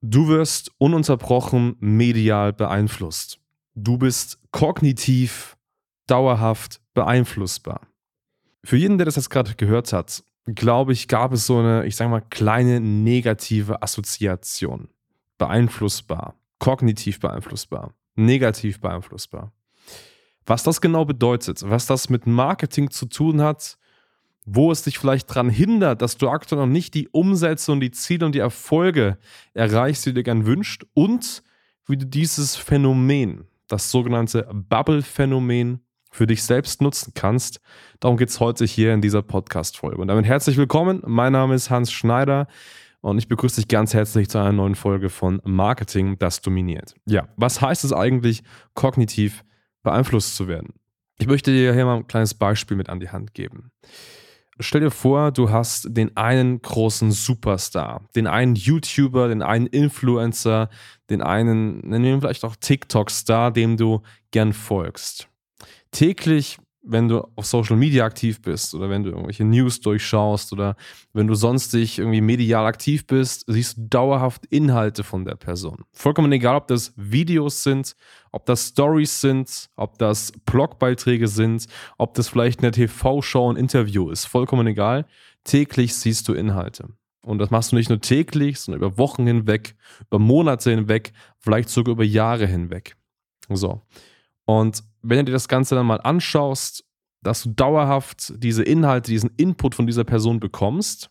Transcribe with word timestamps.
Du 0.00 0.28
wirst 0.28 0.70
ununterbrochen 0.78 1.76
medial 1.80 2.52
beeinflusst. 2.52 3.40
Du 3.74 3.98
bist 3.98 4.38
kognitiv 4.52 5.56
dauerhaft 6.06 6.80
beeinflussbar. 6.94 7.80
Für 8.64 8.76
jeden, 8.76 8.98
der 8.98 9.06
das 9.06 9.16
jetzt 9.16 9.30
gerade 9.30 9.54
gehört 9.56 9.92
hat, 9.92 10.22
glaube 10.46 10.92
ich, 10.92 11.08
gab 11.08 11.32
es 11.32 11.46
so 11.46 11.58
eine, 11.58 11.84
ich 11.84 11.96
sage 11.96 12.10
mal, 12.10 12.20
kleine 12.20 12.80
negative 12.80 13.82
Assoziation. 13.82 14.88
Beeinflussbar, 15.36 16.36
kognitiv 16.58 17.20
beeinflussbar, 17.20 17.92
negativ 18.14 18.80
beeinflussbar. 18.80 19.52
Was 20.46 20.62
das 20.62 20.80
genau 20.80 21.04
bedeutet, 21.04 21.62
was 21.68 21.86
das 21.86 22.08
mit 22.08 22.26
Marketing 22.26 22.90
zu 22.90 23.06
tun 23.06 23.42
hat, 23.42 23.78
wo 24.50 24.72
es 24.72 24.82
dich 24.82 24.98
vielleicht 24.98 25.28
daran 25.28 25.50
hindert, 25.50 26.00
dass 26.00 26.16
du 26.16 26.30
aktuell 26.30 26.62
noch 26.62 26.72
nicht 26.72 26.94
die 26.94 27.08
Umsätze 27.08 27.70
und 27.70 27.80
die 27.80 27.90
Ziele 27.90 28.24
und 28.24 28.34
die 28.34 28.38
Erfolge 28.38 29.18
erreichst, 29.52 30.06
die 30.06 30.10
du 30.10 30.14
dir 30.14 30.22
gern 30.22 30.46
wünscht 30.46 30.86
und 30.94 31.42
wie 31.86 31.98
du 31.98 32.06
dieses 32.06 32.56
Phänomen, 32.56 33.44
das 33.66 33.90
sogenannte 33.90 34.48
Bubble-Phänomen, 34.52 35.80
für 36.10 36.26
dich 36.26 36.42
selbst 36.42 36.80
nutzen 36.80 37.12
kannst. 37.14 37.60
Darum 38.00 38.16
geht 38.16 38.30
es 38.30 38.40
heute 38.40 38.64
hier 38.64 38.94
in 38.94 39.02
dieser 39.02 39.20
Podcast-Folge. 39.20 39.98
Und 39.98 40.08
damit 40.08 40.24
herzlich 40.24 40.56
willkommen. 40.56 41.02
Mein 41.06 41.32
Name 41.32 41.54
ist 41.54 41.68
Hans 41.68 41.92
Schneider 41.92 42.46
und 43.02 43.18
ich 43.18 43.28
begrüße 43.28 43.56
dich 43.56 43.68
ganz 43.68 43.92
herzlich 43.92 44.30
zu 44.30 44.38
einer 44.38 44.52
neuen 44.52 44.74
Folge 44.74 45.10
von 45.10 45.42
Marketing, 45.44 46.18
das 46.18 46.40
dominiert. 46.40 46.94
Ja, 47.04 47.28
was 47.36 47.60
heißt 47.60 47.84
es 47.84 47.92
eigentlich, 47.92 48.42
kognitiv 48.72 49.44
beeinflusst 49.82 50.34
zu 50.34 50.48
werden? 50.48 50.72
Ich 51.18 51.26
möchte 51.26 51.50
dir 51.50 51.74
hier 51.74 51.84
mal 51.84 51.96
ein 51.96 52.06
kleines 52.06 52.32
Beispiel 52.32 52.78
mit 52.78 52.88
an 52.88 53.00
die 53.00 53.10
Hand 53.10 53.34
geben. 53.34 53.70
Stell 54.60 54.80
dir 54.80 54.90
vor, 54.90 55.30
du 55.30 55.50
hast 55.50 55.86
den 55.96 56.16
einen 56.16 56.60
großen 56.60 57.12
Superstar, 57.12 58.02
den 58.16 58.26
einen 58.26 58.56
YouTuber, 58.56 59.28
den 59.28 59.42
einen 59.42 59.66
Influencer, 59.66 60.68
den 61.10 61.22
einen, 61.22 61.78
nennen 61.80 62.04
wir 62.04 62.12
ihn 62.14 62.20
vielleicht 62.20 62.44
auch 62.44 62.56
TikTok-Star, 62.56 63.52
dem 63.52 63.76
du 63.76 64.02
gern 64.32 64.52
folgst. 64.52 65.28
Täglich, 65.92 66.58
wenn 66.90 67.08
du 67.08 67.20
auf 67.36 67.46
Social 67.46 67.76
Media 67.76 68.04
aktiv 68.04 68.40
bist 68.40 68.74
oder 68.74 68.88
wenn 68.88 69.02
du 69.02 69.10
irgendwelche 69.10 69.44
News 69.44 69.80
durchschaust 69.80 70.52
oder 70.52 70.76
wenn 71.12 71.26
du 71.26 71.34
sonstig 71.34 71.98
irgendwie 71.98 72.20
medial 72.20 72.66
aktiv 72.66 73.06
bist, 73.06 73.44
siehst 73.46 73.76
du 73.76 73.82
dauerhaft 73.88 74.46
Inhalte 74.46 75.04
von 75.04 75.24
der 75.24 75.36
Person. 75.36 75.84
Vollkommen 75.92 76.32
egal, 76.32 76.56
ob 76.56 76.66
das 76.66 76.92
Videos 76.96 77.62
sind, 77.62 77.94
ob 78.32 78.46
das 78.46 78.68
Stories 78.68 79.20
sind, 79.20 79.68
ob 79.76 79.98
das 79.98 80.32
Blogbeiträge 80.46 81.28
sind, 81.28 81.66
ob 81.98 82.14
das 82.14 82.28
vielleicht 82.28 82.60
eine 82.60 82.70
TV-Show, 82.70 83.52
ein 83.52 83.56
Interview 83.56 84.10
ist, 84.10 84.24
vollkommen 84.24 84.66
egal. 84.66 85.06
Täglich 85.44 85.94
siehst 85.94 86.26
du 86.28 86.34
Inhalte. 86.34 86.88
Und 87.22 87.38
das 87.38 87.50
machst 87.50 87.72
du 87.72 87.76
nicht 87.76 87.90
nur 87.90 88.00
täglich, 88.00 88.58
sondern 88.58 88.80
über 88.80 88.96
Wochen 88.96 89.26
hinweg, 89.26 89.76
über 90.06 90.18
Monate 90.18 90.70
hinweg, 90.70 91.12
vielleicht 91.38 91.68
sogar 91.68 91.92
über 91.92 92.04
Jahre 92.04 92.46
hinweg. 92.46 92.96
So. 93.50 93.82
Und 94.48 94.82
wenn 95.02 95.18
du 95.18 95.24
dir 95.26 95.32
das 95.32 95.46
Ganze 95.46 95.74
dann 95.74 95.84
mal 95.84 96.00
anschaust, 96.00 96.82
dass 97.22 97.42
du 97.42 97.50
dauerhaft 97.50 98.32
diese 98.42 98.62
Inhalte, 98.62 99.10
diesen 99.10 99.30
Input 99.36 99.74
von 99.74 99.86
dieser 99.86 100.04
Person 100.04 100.40
bekommst, 100.40 101.10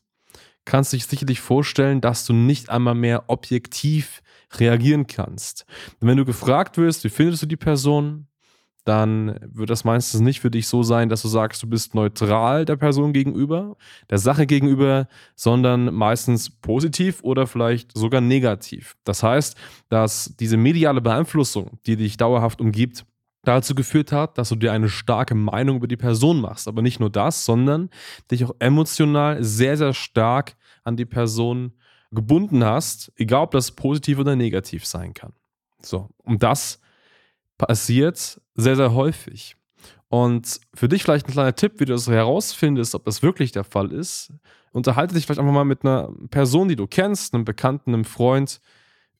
kannst 0.65 0.91
du 0.91 0.97
dich 0.97 1.05
sicherlich 1.05 1.39
vorstellen, 1.39 2.01
dass 2.01 2.25
du 2.25 2.33
nicht 2.33 2.71
einmal 2.71 2.95
mehr 2.95 3.25
objektiv 3.27 4.23
reagieren 4.55 5.05
kannst. 5.05 5.67
Und 5.99 6.07
wenn 6.07 6.17
du 6.17 6.25
gefragt 6.25 6.79
wirst, 6.79 7.03
wie 7.03 7.09
findest 7.09 7.43
du 7.43 7.45
die 7.45 7.57
Person, 7.57 8.25
dann 8.85 9.39
wird 9.53 9.69
das 9.69 9.83
meistens 9.83 10.19
nicht 10.21 10.39
für 10.39 10.49
dich 10.49 10.67
so 10.67 10.81
sein, 10.81 11.07
dass 11.07 11.21
du 11.21 11.27
sagst, 11.27 11.61
du 11.61 11.67
bist 11.67 11.93
neutral 11.93 12.65
der 12.65 12.77
Person 12.77 13.13
gegenüber, 13.13 13.77
der 14.09 14.17
Sache 14.17 14.47
gegenüber, 14.47 15.07
sondern 15.35 15.93
meistens 15.93 16.49
positiv 16.49 17.21
oder 17.21 17.45
vielleicht 17.45 17.95
sogar 17.95 18.21
negativ. 18.21 18.95
Das 19.03 19.21
heißt, 19.21 19.55
dass 19.89 20.33
diese 20.39 20.57
mediale 20.57 21.01
Beeinflussung, 21.01 21.77
die 21.85 21.97
dich 21.97 22.17
dauerhaft 22.17 22.61
umgibt, 22.61 23.05
dazu 23.47 23.75
geführt 23.75 24.11
hat, 24.11 24.37
dass 24.37 24.49
du 24.49 24.55
dir 24.55 24.71
eine 24.71 24.89
starke 24.89 25.35
Meinung 25.35 25.77
über 25.77 25.87
die 25.87 25.97
Person 25.97 26.41
machst. 26.41 26.67
Aber 26.67 26.81
nicht 26.81 26.99
nur 26.99 27.09
das, 27.09 27.45
sondern 27.45 27.89
dich 28.29 28.43
auch 28.45 28.55
emotional 28.59 29.43
sehr, 29.43 29.77
sehr 29.77 29.93
stark 29.93 30.55
an 30.83 30.97
die 30.97 31.05
Person 31.05 31.73
gebunden 32.11 32.63
hast, 32.63 33.11
egal 33.15 33.43
ob 33.43 33.51
das 33.51 33.71
positiv 33.71 34.19
oder 34.19 34.35
negativ 34.35 34.85
sein 34.85 35.13
kann. 35.13 35.33
So, 35.81 36.09
und 36.23 36.43
das 36.43 36.79
passiert 37.57 38.41
sehr, 38.55 38.75
sehr 38.75 38.93
häufig. 38.93 39.55
Und 40.09 40.61
für 40.73 40.87
dich 40.87 41.03
vielleicht 41.03 41.27
ein 41.27 41.33
kleiner 41.33 41.55
Tipp, 41.55 41.79
wie 41.79 41.85
du 41.85 41.93
das 41.93 42.07
herausfindest, 42.07 42.95
ob 42.95 43.03
das 43.03 43.23
wirklich 43.23 43.51
der 43.51 43.65
Fall 43.65 43.91
ist. 43.91 44.31
Unterhalte 44.71 45.15
dich 45.15 45.25
vielleicht 45.25 45.39
einfach 45.39 45.53
mal 45.53 45.65
mit 45.65 45.83
einer 45.83 46.11
Person, 46.29 46.69
die 46.69 46.75
du 46.75 46.87
kennst, 46.87 47.33
einem 47.33 47.43
Bekannten, 47.43 47.93
einem 47.93 48.05
Freund, 48.05 48.61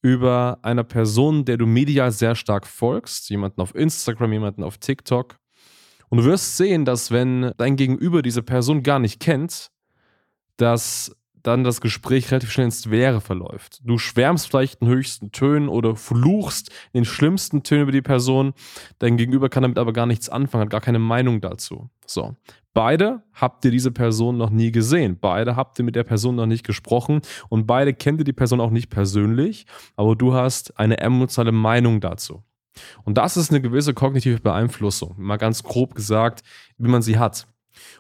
über 0.08 0.60
einer 0.62 0.86
Person, 0.86 1.44
der 1.44 1.58
du 1.58 1.66
medial 1.66 2.14
sehr 2.14 2.34
stark 2.36 2.66
folgst, 2.66 3.30
jemanden 3.30 3.60
auf 3.60 3.76
Instagram, 3.76 4.32
jemanden 4.32 4.64
auf 4.64 4.78
TikTok. 4.78 5.38
Und 6.08 6.20
du 6.20 6.24
wirst 6.24 6.56
sehen, 6.56 6.86
dass 6.86 7.12
wenn 7.12 7.52
dein 7.58 7.76
Gegenüber 7.76 8.22
diese 8.22 8.42
Person 8.42 8.84
gar 8.84 9.00
nicht 9.00 9.20
kennt, 9.20 9.70
dass 10.56 11.14
dann 11.44 11.64
das 11.64 11.82
Gespräch 11.82 12.32
relativ 12.32 12.52
schnell 12.52 12.66
ins 12.66 12.86
Leere 12.86 13.22
verläuft. 13.22 13.82
Du 13.84 13.98
schwärmst 13.98 14.48
vielleicht 14.48 14.82
in 14.82 14.88
höchsten 14.88 15.32
Tönen 15.32 15.70
oder 15.70 15.96
fluchst 15.96 16.70
in 16.94 17.02
den 17.02 17.06
schlimmsten 17.06 17.64
Tönen 17.64 17.84
über 17.84 17.92
die 17.92 18.02
Person. 18.02 18.54
Dein 19.00 19.18
Gegenüber 19.18 19.50
kann 19.50 19.64
damit 19.64 19.78
aber 19.78 19.94
gar 19.94 20.06
nichts 20.06 20.30
anfangen, 20.30 20.64
hat 20.64 20.70
gar 20.70 20.82
keine 20.82 21.00
Meinung 21.00 21.42
dazu. 21.42 21.90
So. 22.06 22.36
Beide 22.74 23.24
habt 23.34 23.66
ihr 23.66 23.72
diese 23.72 23.92
Person 23.92 24.38
noch 24.38 24.52
nie 24.52 24.72
gesehen. 24.72 25.18
Beide 25.20 25.56
habt 25.56 25.80
ihr 25.80 25.86
mit 25.86 25.96
der 25.96 26.04
Person 26.04 26.36
noch 26.36 26.46
nicht 26.46 26.64
gesprochen 26.66 27.22
und 27.50 27.66
beide 27.66 27.94
kennt 27.94 28.20
ihr 28.20 28.24
die 28.24 28.34
Person 28.34 28.62
auch 28.62 28.70
nicht 28.70 28.90
persönlich, 28.90 29.66
aber 29.96 30.16
du 30.16 30.36
hast 30.36 30.78
eine 30.80 31.00
emotionale 31.00 31.52
Meinung 31.52 32.02
dazu. 32.02 32.44
Und 33.04 33.18
das 33.18 33.36
ist 33.36 33.50
eine 33.50 33.62
gewisse 33.62 33.96
kognitive 33.96 34.40
Beeinflussung, 34.40 35.16
mal 35.18 35.38
ganz 35.38 35.64
grob 35.64 35.96
gesagt, 35.96 36.44
wie 36.78 36.90
man 36.90 37.02
sie 37.02 37.18
hat. 37.18 37.48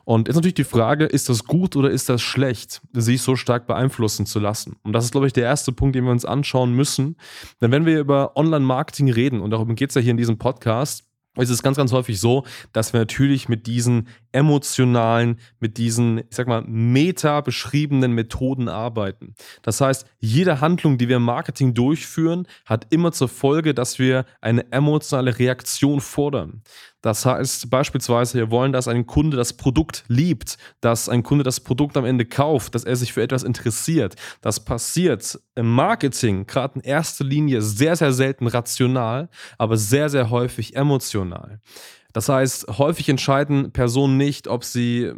Und 0.06 0.28
jetzt 0.28 0.36
natürlich 0.36 0.56
die 0.56 0.64
Frage, 0.64 1.06
ist 1.06 1.30
das 1.30 1.44
gut 1.44 1.76
oder 1.76 1.90
ist 1.90 2.10
das 2.10 2.22
schlecht, 2.22 2.82
sich 2.94 3.22
so 3.22 3.36
stark 3.36 3.68
beeinflussen 3.68 4.26
zu 4.26 4.40
lassen? 4.40 4.78
Und 4.84 4.94
das 4.94 5.06
ist, 5.06 5.12
glaube 5.12 5.28
ich, 5.28 5.34
der 5.34 5.44
erste 5.44 5.72
Punkt, 5.72 5.96
den 5.96 6.06
wir 6.06 6.12
uns 6.12 6.26
anschauen 6.26 6.74
müssen. 6.74 7.18
Denn 7.62 7.72
wenn 7.72 7.86
wir 7.86 8.00
über 8.00 8.36
Online-Marketing 8.36 9.12
reden, 9.12 9.42
und 9.42 9.52
darum 9.52 9.76
geht 9.76 9.90
es 9.90 9.96
ja 9.96 10.02
hier 10.02 10.12
in 10.12 10.18
diesem 10.18 10.38
Podcast, 10.38 11.04
es 11.36 11.50
ist 11.50 11.64
ganz, 11.64 11.78
ganz 11.78 11.92
häufig 11.92 12.20
so, 12.20 12.46
dass 12.74 12.94
wir 12.94 13.00
natürlich 13.00 13.48
mit 13.48 13.68
diesen 13.68 14.08
emotionalen, 14.32 15.40
mit 15.60 15.78
diesen, 15.78 16.20
ich 16.20 16.26
sag 16.32 16.48
mal, 16.48 16.64
meta 16.68 17.42
beschriebenen 17.42 18.14
Methoden 18.14 18.70
arbeiten. 18.70 19.36
Das 19.62 19.82
heißt, 19.82 20.06
jede 20.20 20.62
Handlung, 20.62 20.98
die 20.98 21.10
wir 21.10 21.18
im 21.18 21.24
Marketing 21.24 21.74
durchführen, 21.74 22.48
hat 22.66 22.88
immer 22.90 23.12
zur 23.12 23.30
Folge, 23.30 23.74
dass 23.74 24.00
wir 24.00 24.26
eine 24.42 24.72
emotionale 24.72 25.38
Reaktion 25.38 26.02
fordern. 26.02 26.64
Das 27.02 27.26
heißt 27.26 27.70
beispielsweise, 27.70 28.38
wir 28.38 28.52
wollen, 28.52 28.74
dass 28.74 28.88
ein 28.88 29.06
Kunde 29.06 29.38
das 29.38 29.54
Produkt 29.54 30.04
liebt, 30.08 30.58
dass 30.82 31.08
ein 31.08 31.24
Kunde 31.24 31.44
das 31.44 31.60
Produkt 31.60 31.96
am 31.96 32.06
Ende 32.06 32.26
kauft, 32.26 32.76
dass 32.76 32.84
er 32.84 32.96
sich 32.96 33.14
für 33.14 33.22
etwas 33.22 33.44
interessiert. 33.44 34.16
Das 34.42 34.66
passiert 34.66 35.40
im 35.56 35.72
Marketing, 35.74 36.48
gerade 36.48 36.76
in 36.76 36.82
erster 36.82 37.24
Linie, 37.24 37.62
sehr, 37.62 37.96
sehr 37.96 38.12
selten 38.12 38.48
rational, 38.48 39.30
aber 39.58 39.78
sehr, 39.78 40.10
sehr 40.10 40.30
häufig 40.32 40.76
emotional. 40.76 41.62
Das 42.18 42.30
heißt, 42.30 42.80
häufig 42.80 43.10
entscheiden 43.10 43.72
Personen 43.74 44.18
nicht, 44.18 44.48
ob 44.48 44.64
sie 44.64 45.12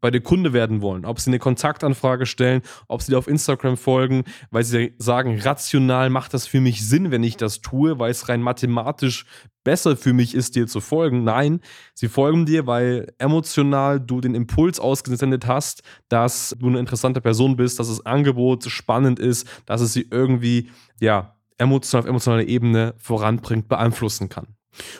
bei 0.00 0.12
der 0.12 0.20
Kunde 0.20 0.52
werden 0.52 0.82
wollen, 0.82 1.04
ob 1.04 1.18
sie 1.18 1.30
eine 1.30 1.40
Kontaktanfrage 1.40 2.26
stellen, 2.26 2.62
ob 2.86 3.02
sie 3.02 3.10
dir 3.10 3.18
auf 3.18 3.26
Instagram 3.26 3.76
folgen, 3.76 4.22
weil 4.52 4.62
sie 4.62 4.94
sagen, 4.98 5.40
rational 5.40 6.10
macht 6.10 6.32
das 6.32 6.46
für 6.46 6.60
mich 6.60 6.86
Sinn, 6.86 7.10
wenn 7.10 7.24
ich 7.24 7.36
das 7.36 7.60
tue, 7.60 7.98
weil 7.98 8.12
es 8.12 8.28
rein 8.28 8.40
mathematisch 8.40 9.24
besser 9.64 9.96
für 9.96 10.12
mich 10.12 10.32
ist, 10.32 10.54
dir 10.54 10.68
zu 10.68 10.80
folgen. 10.80 11.24
Nein, 11.24 11.58
sie 11.92 12.06
folgen 12.06 12.46
dir, 12.46 12.68
weil 12.68 13.12
emotional 13.18 13.98
du 13.98 14.20
den 14.20 14.36
Impuls 14.36 14.78
ausgesendet 14.78 15.48
hast, 15.48 15.82
dass 16.08 16.54
du 16.60 16.68
eine 16.68 16.78
interessante 16.78 17.20
Person 17.20 17.56
bist, 17.56 17.80
dass 17.80 17.88
das 17.88 18.06
Angebot 18.06 18.62
spannend 18.66 19.18
ist, 19.18 19.48
dass 19.66 19.80
es 19.80 19.92
sie 19.92 20.06
irgendwie, 20.08 20.70
ja, 21.00 21.34
emotional 21.58 22.04
auf 22.04 22.08
emotionaler 22.08 22.46
Ebene 22.46 22.94
voranbringt, 22.98 23.66
beeinflussen 23.66 24.28
kann. 24.28 24.54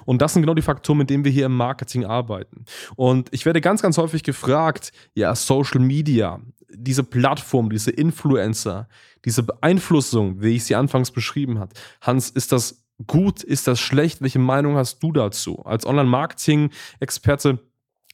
Und 0.04 0.22
das 0.22 0.32
sind 0.32 0.42
genau 0.42 0.54
die 0.54 0.62
Faktoren, 0.62 0.98
mit 0.98 1.10
denen 1.10 1.24
wir 1.24 1.32
hier 1.32 1.46
im 1.46 1.56
Marketing 1.56 2.04
arbeiten. 2.04 2.64
Und 2.96 3.28
ich 3.32 3.46
werde 3.46 3.60
ganz, 3.60 3.82
ganz 3.82 3.98
häufig 3.98 4.22
gefragt, 4.22 4.92
ja, 5.14 5.34
Social 5.34 5.80
Media, 5.80 6.40
diese 6.70 7.04
Plattform, 7.04 7.70
diese 7.70 7.90
Influencer, 7.90 8.88
diese 9.24 9.42
Beeinflussung, 9.42 10.40
wie 10.42 10.56
ich 10.56 10.64
sie 10.64 10.74
anfangs 10.74 11.10
beschrieben 11.10 11.58
habe. 11.58 11.72
Hans, 12.00 12.30
ist 12.30 12.52
das 12.52 12.84
gut? 13.06 13.42
Ist 13.42 13.66
das 13.66 13.80
schlecht? 13.80 14.22
Welche 14.22 14.38
Meinung 14.38 14.76
hast 14.76 15.02
du 15.02 15.12
dazu? 15.12 15.64
Als 15.64 15.86
Online-Marketing-Experte 15.86 17.58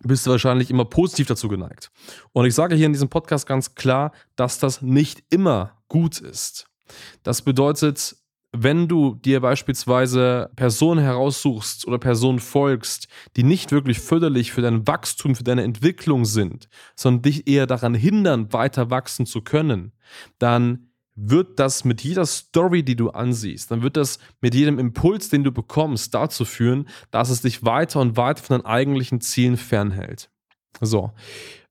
bist 0.02 0.26
du 0.26 0.30
wahrscheinlich 0.30 0.70
immer 0.70 0.84
positiv 0.84 1.26
dazu 1.26 1.48
geneigt. 1.48 1.90
Und 2.32 2.46
ich 2.46 2.54
sage 2.54 2.74
hier 2.74 2.86
in 2.86 2.92
diesem 2.92 3.08
Podcast 3.08 3.46
ganz 3.46 3.74
klar, 3.74 4.12
dass 4.36 4.58
das 4.58 4.82
nicht 4.82 5.22
immer 5.30 5.78
gut 5.88 6.20
ist. 6.20 6.66
Das 7.22 7.42
bedeutet, 7.42 8.16
wenn 8.52 8.88
du 8.88 9.14
dir 9.14 9.40
beispielsweise 9.40 10.50
Personen 10.56 11.00
heraussuchst 11.00 11.86
oder 11.86 11.98
Personen 11.98 12.40
folgst, 12.40 13.06
die 13.36 13.44
nicht 13.44 13.70
wirklich 13.70 14.00
förderlich 14.00 14.52
für 14.52 14.62
dein 14.62 14.86
Wachstum, 14.86 15.36
für 15.36 15.44
deine 15.44 15.62
Entwicklung 15.62 16.24
sind, 16.24 16.68
sondern 16.96 17.22
dich 17.22 17.46
eher 17.46 17.66
daran 17.66 17.94
hindern, 17.94 18.52
weiter 18.52 18.90
wachsen 18.90 19.26
zu 19.26 19.42
können, 19.42 19.92
dann 20.38 20.90
wird 21.14 21.58
das 21.60 21.84
mit 21.84 22.02
jeder 22.02 22.26
Story, 22.26 22.82
die 22.82 22.96
du 22.96 23.10
ansiehst, 23.10 23.70
dann 23.70 23.82
wird 23.82 23.96
das 23.96 24.18
mit 24.40 24.54
jedem 24.54 24.78
Impuls, 24.78 25.28
den 25.28 25.44
du 25.44 25.52
bekommst, 25.52 26.14
dazu 26.14 26.44
führen, 26.44 26.88
dass 27.10 27.30
es 27.30 27.42
dich 27.42 27.64
weiter 27.64 28.00
und 28.00 28.16
weiter 28.16 28.42
von 28.42 28.58
deinen 28.58 28.66
eigentlichen 28.66 29.20
Zielen 29.20 29.56
fernhält. 29.56 30.30
So. 30.80 31.12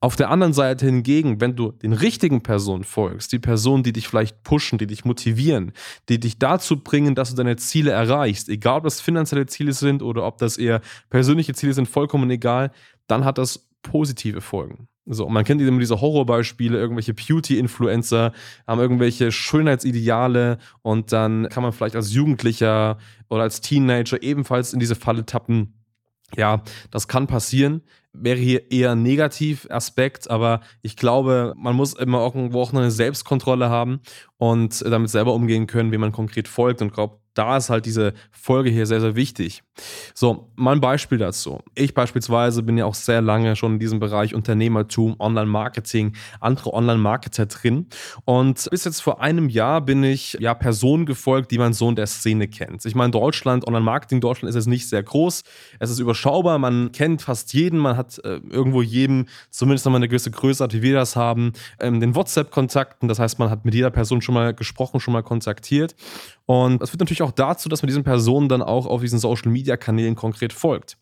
Auf 0.01 0.15
der 0.15 0.29
anderen 0.29 0.53
Seite 0.53 0.85
hingegen, 0.85 1.41
wenn 1.41 1.57
du 1.57 1.73
den 1.73 1.91
richtigen 1.91 2.41
Personen 2.41 2.85
folgst, 2.85 3.33
die 3.33 3.39
Personen, 3.39 3.83
die 3.83 3.91
dich 3.91 4.07
vielleicht 4.07 4.43
pushen, 4.43 4.77
die 4.77 4.87
dich 4.87 5.03
motivieren, 5.03 5.73
die 6.07 6.21
dich 6.21 6.39
dazu 6.39 6.81
bringen, 6.81 7.15
dass 7.15 7.31
du 7.31 7.35
deine 7.35 7.57
Ziele 7.57 7.91
erreichst, 7.91 8.47
egal 8.47 8.77
ob 8.77 8.83
das 8.85 9.01
finanzielle 9.01 9.45
Ziele 9.45 9.73
sind 9.73 10.01
oder 10.01 10.25
ob 10.25 10.37
das 10.37 10.57
eher 10.57 10.79
persönliche 11.09 11.53
Ziele 11.53 11.73
sind, 11.73 11.89
vollkommen 11.89 12.29
egal, 12.29 12.71
dann 13.07 13.25
hat 13.25 13.37
das 13.37 13.69
positive 13.81 14.39
Folgen. 14.39 14.87
So, 15.05 15.27
man 15.27 15.43
kennt 15.43 15.59
immer 15.59 15.79
diese 15.79 15.99
Horrorbeispiele, 15.99 16.77
irgendwelche 16.77 17.13
Beauty-Influencer 17.13 18.31
haben 18.67 18.79
irgendwelche 18.79 19.33
Schönheitsideale 19.33 20.59
und 20.81 21.11
dann 21.11 21.49
kann 21.49 21.63
man 21.63 21.73
vielleicht 21.73 21.95
als 21.95 22.13
Jugendlicher 22.13 22.99
oder 23.27 23.43
als 23.43 23.59
Teenager 23.59 24.21
ebenfalls 24.23 24.71
in 24.71 24.79
diese 24.79 24.95
Falle 24.95 25.25
tappen. 25.25 25.73
Ja, 26.37 26.61
das 26.91 27.07
kann 27.07 27.27
passieren 27.27 27.81
wäre 28.13 28.37
hier 28.37 28.71
eher 28.71 28.91
ein 28.91 29.03
Negativaspekt, 29.03 30.29
aber 30.29 30.61
ich 30.81 30.95
glaube, 30.95 31.53
man 31.57 31.75
muss 31.75 31.93
immer 31.93 32.19
irgendwo 32.19 32.61
auch 32.61 32.73
eine 32.73 32.91
Selbstkontrolle 32.91 33.69
haben 33.69 34.01
und 34.37 34.81
damit 34.81 35.09
selber 35.09 35.33
umgehen 35.33 35.67
können, 35.67 35.91
wie 35.91 35.97
man 35.97 36.11
konkret 36.11 36.47
folgt. 36.47 36.81
Und 36.81 36.93
glaube, 36.93 37.19
da 37.39 37.55
ist 37.55 37.69
halt 37.69 37.85
diese 37.85 38.13
Folge 38.31 38.69
hier 38.69 38.85
sehr, 38.85 38.99
sehr 38.99 39.15
wichtig. 39.15 39.63
So, 40.13 40.51
mal 40.57 40.73
ein 40.75 40.81
Beispiel 40.81 41.17
dazu. 41.17 41.59
Ich 41.73 41.93
beispielsweise 41.93 42.63
bin 42.63 42.77
ja 42.77 42.83
auch 42.83 42.95
sehr 42.95 43.21
lange 43.21 43.55
schon 43.55 43.73
in 43.73 43.79
diesem 43.79 44.01
Bereich 44.01 44.35
Unternehmertum, 44.35 45.15
Online-Marketing, 45.19 46.17
andere 46.41 46.73
Online-Marketer 46.73 47.45
drin. 47.45 47.87
Und 48.25 48.67
bis 48.69 48.83
jetzt 48.83 49.01
vor 49.01 49.21
einem 49.21 49.47
Jahr 49.47 49.79
bin 49.79 50.03
ich 50.03 50.33
ja 50.41 50.53
Personen 50.53 51.05
gefolgt, 51.05 51.51
die 51.51 51.57
man 51.57 51.71
so 51.71 51.87
in 51.87 51.95
der 51.95 52.07
Szene 52.07 52.49
kennt. 52.49 52.83
Ich 52.83 52.93
meine, 52.93 53.11
Deutschland, 53.11 53.65
Online-Marketing 53.65 54.19
Deutschland 54.19 54.49
ist 54.49 54.55
jetzt 54.55 54.67
nicht 54.67 54.89
sehr 54.89 55.01
groß. 55.01 55.43
Es 55.79 55.89
ist 55.89 55.99
überschaubar. 55.99 56.59
Man 56.59 56.91
kennt 56.91 57.21
fast 57.21 57.53
jeden. 57.53 57.79
Man 57.79 57.95
hat 57.95 58.19
äh, 58.25 58.41
irgendwo 58.49 58.81
jedem 58.81 59.27
zumindest 59.49 59.85
nochmal 59.85 59.99
eine 59.99 60.09
gewisse 60.09 60.31
Größe, 60.31 60.67
wie 60.73 60.81
wir 60.81 60.95
das 60.95 61.15
haben, 61.15 61.53
ähm, 61.79 62.01
den 62.01 62.15
WhatsApp-Kontakten. 62.15 63.07
Das 63.07 63.17
heißt, 63.17 63.39
man 63.39 63.49
hat 63.49 63.63
mit 63.63 63.73
jeder 63.73 63.91
Person 63.91 64.21
schon 64.21 64.35
mal 64.35 64.53
gesprochen, 64.53 64.99
schon 64.99 65.13
mal 65.13 65.23
kontaktiert. 65.23 65.95
Und 66.49 66.81
das 66.81 66.89
führt 66.89 66.99
natürlich 66.99 67.21
auch 67.21 67.31
dazu, 67.31 67.69
dass 67.69 67.83
man 67.83 67.87
diesen 67.89 68.03
Personen 68.03 68.49
dann 68.49 68.63
auch 68.63 68.87
auf 68.87 69.01
diesen 69.01 69.19
Social-Media-Kanälen 69.19 70.15
konkret 70.15 70.51
folgt. 70.51 70.97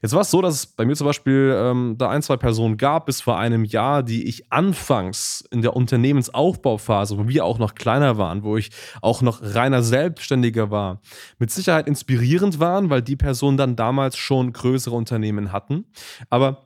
Jetzt 0.00 0.12
war 0.12 0.20
es 0.20 0.30
so, 0.30 0.40
dass 0.40 0.54
es 0.54 0.66
bei 0.66 0.84
mir 0.84 0.94
zum 0.94 1.08
Beispiel 1.08 1.56
ähm, 1.58 1.96
da 1.98 2.08
ein, 2.08 2.22
zwei 2.22 2.36
Personen 2.36 2.76
gab 2.76 3.06
bis 3.06 3.20
vor 3.20 3.36
einem 3.36 3.64
Jahr, 3.64 4.04
die 4.04 4.28
ich 4.28 4.52
anfangs 4.52 5.44
in 5.50 5.60
der 5.60 5.74
Unternehmensaufbauphase, 5.74 7.18
wo 7.18 7.26
wir 7.26 7.44
auch 7.44 7.58
noch 7.58 7.74
kleiner 7.74 8.16
waren, 8.16 8.44
wo 8.44 8.56
ich 8.56 8.70
auch 9.02 9.22
noch 9.22 9.40
reiner 9.42 9.82
Selbstständiger 9.82 10.70
war, 10.70 11.00
mit 11.40 11.50
Sicherheit 11.50 11.88
inspirierend 11.88 12.60
waren, 12.60 12.88
weil 12.88 13.02
die 13.02 13.16
Personen 13.16 13.56
dann 13.56 13.74
damals 13.74 14.16
schon 14.16 14.52
größere 14.52 14.94
Unternehmen 14.94 15.50
hatten. 15.50 15.86
Aber 16.30 16.65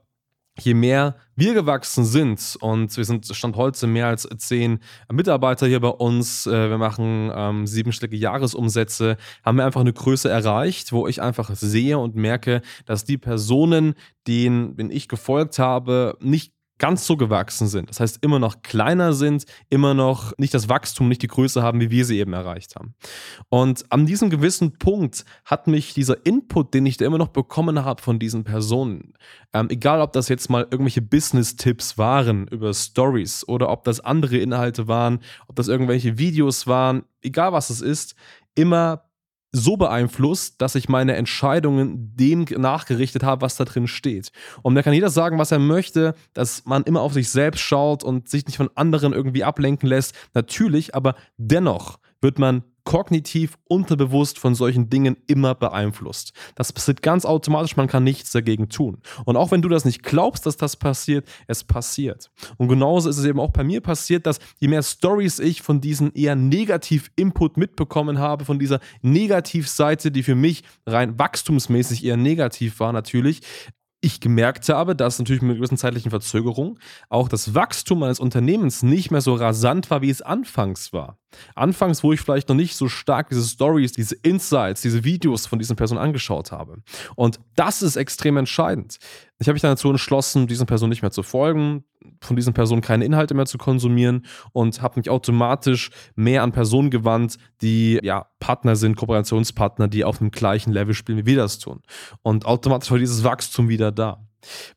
je 0.60 0.74
mehr 0.74 1.16
wir 1.36 1.54
gewachsen 1.54 2.04
sind 2.04 2.56
und 2.60 2.96
wir 2.96 3.04
sind 3.04 3.26
Stand 3.34 3.56
heute 3.56 3.86
mehr 3.86 4.08
als 4.08 4.28
zehn 4.36 4.78
Mitarbeiter 5.10 5.66
hier 5.66 5.80
bei 5.80 5.88
uns, 5.88 6.46
äh, 6.46 6.68
wir 6.68 6.78
machen 6.78 7.32
ähm, 7.34 7.66
siebenstellige 7.66 8.16
Jahresumsätze, 8.16 9.16
haben 9.44 9.56
wir 9.56 9.64
einfach 9.64 9.80
eine 9.80 9.92
Größe 9.92 10.28
erreicht, 10.28 10.92
wo 10.92 11.06
ich 11.06 11.22
einfach 11.22 11.50
sehe 11.54 11.98
und 11.98 12.14
merke, 12.14 12.62
dass 12.84 13.04
die 13.04 13.18
Personen, 13.18 13.94
denen, 14.26 14.76
denen 14.76 14.90
ich 14.90 15.08
gefolgt 15.08 15.58
habe, 15.58 16.16
nicht 16.20 16.52
ganz 16.80 17.06
so 17.06 17.16
gewachsen 17.16 17.68
sind. 17.68 17.88
Das 17.88 18.00
heißt, 18.00 18.18
immer 18.22 18.40
noch 18.40 18.62
kleiner 18.62 19.12
sind, 19.12 19.44
immer 19.68 19.94
noch 19.94 20.36
nicht 20.38 20.54
das 20.54 20.68
Wachstum, 20.68 21.08
nicht 21.08 21.22
die 21.22 21.28
Größe 21.28 21.62
haben, 21.62 21.80
wie 21.80 21.90
wir 21.90 22.04
sie 22.04 22.18
eben 22.18 22.32
erreicht 22.32 22.74
haben. 22.74 22.94
Und 23.50 23.84
an 23.92 24.06
diesem 24.06 24.30
gewissen 24.30 24.78
Punkt 24.78 25.24
hat 25.44 25.68
mich 25.68 25.94
dieser 25.94 26.26
Input, 26.26 26.74
den 26.74 26.86
ich 26.86 26.96
da 26.96 27.04
immer 27.04 27.18
noch 27.18 27.28
bekommen 27.28 27.84
habe 27.84 28.02
von 28.02 28.18
diesen 28.18 28.42
Personen, 28.42 29.12
ähm, 29.52 29.68
egal 29.70 30.00
ob 30.00 30.12
das 30.12 30.28
jetzt 30.28 30.48
mal 30.50 30.62
irgendwelche 30.62 31.02
Business-Tipps 31.02 31.98
waren 31.98 32.48
über 32.48 32.72
Stories 32.72 33.46
oder 33.46 33.68
ob 33.68 33.84
das 33.84 34.00
andere 34.00 34.38
Inhalte 34.38 34.88
waren, 34.88 35.20
ob 35.48 35.56
das 35.56 35.68
irgendwelche 35.68 36.18
Videos 36.18 36.66
waren, 36.66 37.04
egal 37.22 37.52
was 37.52 37.70
es 37.70 37.82
ist, 37.82 38.14
immer 38.54 39.09
so 39.52 39.76
beeinflusst, 39.76 40.60
dass 40.60 40.74
ich 40.74 40.88
meine 40.88 41.16
Entscheidungen 41.16 42.16
dem 42.16 42.44
nachgerichtet 42.56 43.22
habe, 43.22 43.42
was 43.42 43.56
da 43.56 43.64
drin 43.64 43.88
steht. 43.88 44.30
Und 44.62 44.74
da 44.74 44.82
kann 44.82 44.92
jeder 44.92 45.10
sagen, 45.10 45.38
was 45.38 45.52
er 45.52 45.58
möchte, 45.58 46.14
dass 46.34 46.64
man 46.66 46.84
immer 46.84 47.00
auf 47.00 47.12
sich 47.12 47.30
selbst 47.30 47.60
schaut 47.60 48.04
und 48.04 48.28
sich 48.28 48.46
nicht 48.46 48.56
von 48.56 48.70
anderen 48.74 49.12
irgendwie 49.12 49.44
ablenken 49.44 49.88
lässt. 49.88 50.14
Natürlich, 50.34 50.94
aber 50.94 51.14
dennoch 51.36 51.98
wird 52.20 52.38
man 52.38 52.62
kognitiv 52.84 53.58
unterbewusst 53.64 54.38
von 54.38 54.54
solchen 54.54 54.90
Dingen 54.90 55.16
immer 55.26 55.54
beeinflusst. 55.54 56.32
Das 56.54 56.72
passiert 56.72 57.02
ganz 57.02 57.24
automatisch, 57.24 57.76
man 57.76 57.88
kann 57.88 58.04
nichts 58.04 58.32
dagegen 58.32 58.68
tun. 58.68 58.98
Und 59.24 59.36
auch 59.36 59.50
wenn 59.50 59.62
du 59.62 59.68
das 59.68 59.84
nicht 59.84 60.02
glaubst, 60.02 60.46
dass 60.46 60.56
das 60.56 60.76
passiert, 60.76 61.28
es 61.46 61.64
passiert. 61.64 62.30
Und 62.56 62.68
genauso 62.68 63.08
ist 63.08 63.18
es 63.18 63.24
eben 63.24 63.40
auch 63.40 63.50
bei 63.50 63.64
mir 63.64 63.80
passiert, 63.80 64.26
dass 64.26 64.38
je 64.58 64.68
mehr 64.68 64.82
Stories 64.82 65.38
ich 65.38 65.62
von 65.62 65.80
diesem 65.80 66.10
eher 66.14 66.36
Negativ-Input 66.36 67.56
mitbekommen 67.56 68.18
habe, 68.18 68.44
von 68.44 68.58
dieser 68.58 68.80
Negativseite, 69.02 70.10
die 70.10 70.22
für 70.22 70.34
mich 70.34 70.64
rein 70.86 71.18
wachstumsmäßig 71.18 72.04
eher 72.04 72.16
negativ 72.16 72.80
war 72.80 72.92
natürlich, 72.92 73.40
ich 74.00 74.20
gemerkt 74.20 74.68
habe, 74.68 74.96
dass 74.96 75.18
natürlich 75.18 75.42
mit 75.42 75.50
einer 75.50 75.58
gewissen 75.58 75.76
zeitlichen 75.76 76.10
Verzögerung 76.10 76.78
auch 77.08 77.28
das 77.28 77.54
Wachstum 77.54 78.02
eines 78.02 78.18
Unternehmens 78.18 78.82
nicht 78.82 79.10
mehr 79.10 79.20
so 79.20 79.34
rasant 79.34 79.90
war, 79.90 80.00
wie 80.00 80.10
es 80.10 80.22
anfangs 80.22 80.92
war. 80.92 81.18
Anfangs, 81.54 82.02
wo 82.02 82.12
ich 82.12 82.20
vielleicht 82.20 82.48
noch 82.48 82.56
nicht 82.56 82.76
so 82.76 82.88
stark 82.88 83.28
diese 83.28 83.46
Stories, 83.46 83.92
diese 83.92 84.16
Insights, 84.16 84.82
diese 84.82 85.04
Videos 85.04 85.46
von 85.46 85.58
diesen 85.58 85.76
Personen 85.76 86.00
angeschaut 86.00 86.50
habe. 86.50 86.82
Und 87.14 87.40
das 87.56 87.82
ist 87.82 87.96
extrem 87.96 88.36
entscheidend. 88.36 88.98
Ich 89.38 89.46
habe 89.48 89.54
mich 89.54 89.62
dann 89.62 89.72
dazu 89.72 89.90
entschlossen, 89.90 90.46
diesen 90.46 90.66
Personen 90.66 90.90
nicht 90.90 91.02
mehr 91.02 91.10
zu 91.10 91.22
folgen, 91.22 91.84
von 92.20 92.36
diesen 92.36 92.54
Personen 92.54 92.80
keine 92.82 93.04
Inhalte 93.04 93.34
mehr 93.34 93.46
zu 93.46 93.58
konsumieren 93.58 94.26
und 94.52 94.82
habe 94.82 94.98
mich 95.00 95.10
automatisch 95.10 95.90
mehr 96.14 96.42
an 96.42 96.52
Personen 96.52 96.90
gewandt, 96.90 97.36
die 97.62 97.98
ja 98.02 98.26
Partner 98.38 98.76
sind, 98.76 98.96
Kooperationspartner, 98.96 99.88
die 99.88 100.04
auf 100.04 100.18
dem 100.18 100.30
gleichen 100.30 100.72
Level 100.72 100.94
spielen, 100.94 101.18
wie 101.18 101.26
wir 101.26 101.36
das 101.36 101.58
tun. 101.58 101.80
Und 102.22 102.46
automatisch 102.46 102.90
war 102.90 102.98
dieses 102.98 103.24
Wachstum 103.24 103.68
wieder 103.68 103.92
da. 103.92 104.26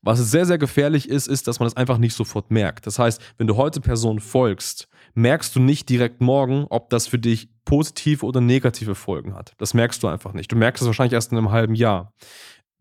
Was 0.01 0.19
sehr, 0.19 0.45
sehr 0.45 0.57
gefährlich 0.57 1.07
ist, 1.07 1.27
ist, 1.27 1.47
dass 1.47 1.59
man 1.59 1.67
das 1.67 1.77
einfach 1.77 1.97
nicht 1.97 2.13
sofort 2.13 2.51
merkt. 2.51 2.85
Das 2.85 2.99
heißt, 2.99 3.21
wenn 3.37 3.47
du 3.47 3.55
heute 3.55 3.79
Personen 3.79 4.19
folgst, 4.19 4.89
merkst 5.13 5.55
du 5.55 5.59
nicht 5.59 5.89
direkt 5.89 6.21
morgen, 6.21 6.65
ob 6.69 6.89
das 6.89 7.07
für 7.07 7.19
dich 7.19 7.49
positive 7.65 8.25
oder 8.25 8.41
negative 8.41 8.95
Folgen 8.95 9.35
hat. 9.35 9.53
Das 9.57 9.73
merkst 9.73 10.03
du 10.03 10.07
einfach 10.07 10.33
nicht. 10.33 10.51
Du 10.51 10.55
merkst 10.55 10.81
es 10.81 10.87
wahrscheinlich 10.87 11.13
erst 11.13 11.31
in 11.31 11.37
einem 11.37 11.51
halben 11.51 11.75
Jahr. 11.75 12.13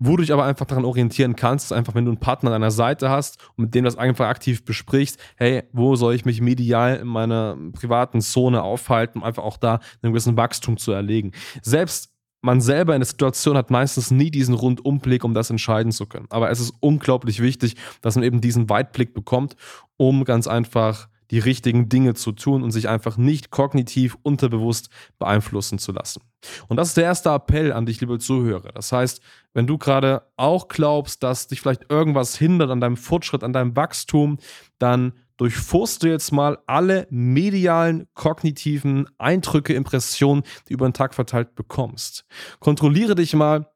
Wo 0.05 0.17
du 0.17 0.23
dich 0.23 0.33
aber 0.33 0.45
einfach 0.45 0.67
daran 0.67 0.85
orientieren 0.85 1.37
kannst, 1.37 1.67
ist 1.67 1.73
einfach, 1.73 1.95
wenn 1.95 2.05
du 2.05 2.11
einen 2.11 2.19
Partner 2.19 2.51
an 2.51 2.61
deiner 2.61 2.73
Seite 2.73 3.09
hast 3.09 3.39
und 3.57 3.67
mit 3.67 3.75
dem 3.77 3.85
das 3.85 3.97
einfach 3.97 4.27
aktiv 4.27 4.65
besprichst, 4.65 5.17
hey, 5.37 5.63
wo 5.73 5.95
soll 5.95 6.15
ich 6.15 6.25
mich 6.25 6.41
medial 6.41 6.97
in 6.97 7.07
meiner 7.07 7.57
privaten 7.73 8.21
Zone 8.21 8.65
aufhalten, 8.65 9.19
um 9.19 9.25
einfach 9.25 9.45
auch 9.45 9.59
da 9.59 9.79
einen 10.03 10.13
gewissen 10.13 10.37
Wachstum 10.37 10.77
zu 10.77 10.91
erlegen. 10.91 11.31
Selbst 11.63 12.11
man 12.41 12.61
selber 12.61 12.97
in 12.97 13.01
der 13.01 13.07
Situation 13.07 13.57
hat 13.57 13.71
meistens 13.71 14.11
nie 14.11 14.33
diesen 14.33 14.57
Rundumblick, 14.57 15.23
um 15.23 15.35
das 15.35 15.51
entscheiden 15.51 15.93
zu 15.93 16.07
können. 16.07 16.27
Aber 16.31 16.51
es 16.51 16.59
ist 16.59 16.75
unglaublich 16.81 17.41
wichtig, 17.41 17.77
dass 18.01 18.17
man 18.17 18.25
eben 18.25 18.41
diesen 18.41 18.69
Weitblick 18.69 19.15
bekommt, 19.15 19.55
um 19.97 20.25
ganz 20.25 20.49
einfach 20.49 21.09
die 21.33 21.39
richtigen 21.39 21.89
Dinge 21.89 22.15
zu 22.15 22.31
tun 22.31 22.63
und 22.63 22.71
sich 22.71 22.89
einfach 22.89 23.17
nicht 23.17 23.51
kognitiv 23.51 24.17
unterbewusst 24.23 24.91
beeinflussen 25.19 25.79
zu 25.79 25.91
lassen. 25.91 26.23
Und 26.69 26.77
das 26.77 26.89
ist 26.89 26.99
der 26.99 27.05
erste 27.05 27.31
Appell 27.31 27.73
an 27.73 27.87
dich, 27.87 28.01
liebe 28.01 28.19
Zuhörer. 28.19 28.71
Das 28.73 28.93
heißt, 28.93 29.23
wenn 29.55 29.67
du 29.67 29.79
gerade 29.79 30.23
auch 30.37 30.69
glaubst, 30.69 31.23
dass 31.23 31.49
dich 31.49 31.61
vielleicht 31.61 31.91
irgendwas 31.91 32.37
hindert 32.37 32.71
an 32.71 32.81
deinem 32.81 32.97
Fortschritt, 32.97 33.43
an 33.43 33.55
deinem 33.55 33.75
Wachstum, 33.75 34.39
dann 34.79 35.15
durchforst 35.39 36.03
du 36.03 36.09
jetzt 36.09 36.33
mal 36.33 36.59
alle 36.67 37.07
medialen, 37.11 38.07
kognitiven 38.15 39.09
Eindrücke, 39.19 39.73
Impressionen, 39.73 40.43
die 40.69 40.69
du 40.69 40.75
über 40.75 40.89
den 40.89 40.93
Tag 40.93 41.15
verteilt 41.15 41.55
bekommst. 41.55 42.27
Kontrolliere 42.61 43.15
dich 43.15 43.35
mal, 43.35 43.72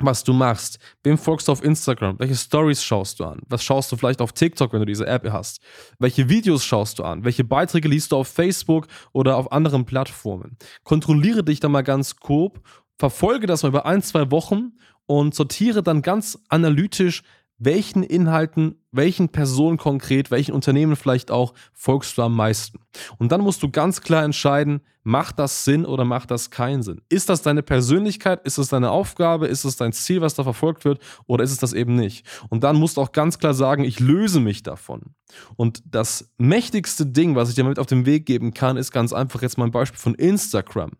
was 0.00 0.24
du 0.24 0.32
machst. 0.32 0.78
Wem 1.04 1.16
folgst 1.16 1.48
du 1.48 1.52
auf 1.52 1.62
Instagram? 1.62 2.18
Welche 2.18 2.34
Stories 2.34 2.82
schaust 2.82 3.20
du 3.20 3.24
an? 3.24 3.40
Was 3.48 3.62
schaust 3.62 3.92
du 3.92 3.96
vielleicht 3.96 4.20
auf 4.20 4.32
TikTok, 4.32 4.72
wenn 4.72 4.80
du 4.80 4.86
diese 4.86 5.06
App 5.06 5.30
hast? 5.30 5.60
Welche 5.98 6.28
Videos 6.28 6.64
schaust 6.64 6.98
du 6.98 7.04
an? 7.04 7.24
Welche 7.24 7.44
Beiträge 7.44 7.88
liest 7.88 8.12
du 8.12 8.16
auf 8.16 8.28
Facebook 8.28 8.88
oder 9.12 9.36
auf 9.36 9.52
anderen 9.52 9.84
Plattformen? 9.84 10.56
Kontrolliere 10.82 11.44
dich 11.44 11.60
da 11.60 11.68
mal 11.68 11.82
ganz 11.82 12.16
grob, 12.16 12.60
verfolge 12.98 13.46
das 13.46 13.62
mal 13.62 13.68
über 13.68 13.86
ein, 13.86 14.02
zwei 14.02 14.30
Wochen 14.30 14.72
und 15.06 15.34
sortiere 15.34 15.82
dann 15.82 16.02
ganz 16.02 16.38
analytisch, 16.48 17.22
welchen 17.58 18.02
Inhalten, 18.02 18.76
welchen 18.90 19.28
Personen 19.28 19.76
konkret, 19.76 20.30
welchen 20.30 20.52
Unternehmen 20.52 20.96
vielleicht 20.96 21.30
auch 21.30 21.54
folgst 21.72 22.18
du 22.18 22.22
am 22.22 22.34
meisten. 22.34 22.80
Und 23.18 23.32
dann 23.32 23.40
musst 23.40 23.62
du 23.62 23.70
ganz 23.70 24.00
klar 24.00 24.24
entscheiden, 24.24 24.80
macht 25.02 25.38
das 25.38 25.64
Sinn 25.64 25.84
oder 25.84 26.04
macht 26.04 26.30
das 26.30 26.50
keinen 26.50 26.82
Sinn? 26.82 27.00
Ist 27.08 27.28
das 27.28 27.42
deine 27.42 27.62
Persönlichkeit? 27.62 28.44
Ist 28.44 28.58
es 28.58 28.68
deine 28.68 28.90
Aufgabe? 28.90 29.46
Ist 29.46 29.64
es 29.64 29.76
dein 29.76 29.92
Ziel, 29.92 30.20
was 30.20 30.34
da 30.34 30.42
verfolgt 30.42 30.84
wird? 30.84 31.00
Oder 31.26 31.44
ist 31.44 31.52
es 31.52 31.58
das 31.58 31.72
eben 31.72 31.94
nicht? 31.94 32.26
Und 32.48 32.64
dann 32.64 32.76
musst 32.76 32.96
du 32.96 33.02
auch 33.02 33.12
ganz 33.12 33.38
klar 33.38 33.54
sagen, 33.54 33.84
ich 33.84 34.00
löse 34.00 34.40
mich 34.40 34.62
davon. 34.62 35.14
Und 35.56 35.82
das 35.86 36.32
mächtigste 36.38 37.06
Ding, 37.06 37.34
was 37.34 37.50
ich 37.50 37.54
dir 37.54 37.64
mit 37.64 37.78
auf 37.78 37.86
den 37.86 38.06
Weg 38.06 38.26
geben 38.26 38.54
kann, 38.54 38.76
ist 38.76 38.92
ganz 38.92 39.12
einfach 39.12 39.42
jetzt 39.42 39.58
mal 39.58 39.66
ein 39.66 39.72
Beispiel 39.72 40.00
von 40.00 40.14
Instagram. 40.14 40.92